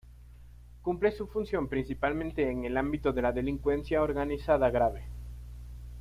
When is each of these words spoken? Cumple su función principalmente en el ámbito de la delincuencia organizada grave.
Cumple 0.81 1.11
su 1.11 1.27
función 1.27 1.67
principalmente 1.69 2.49
en 2.49 2.65
el 2.65 2.75
ámbito 2.75 3.13
de 3.13 3.21
la 3.21 3.31
delincuencia 3.31 4.01
organizada 4.01 4.71
grave. 4.71 5.03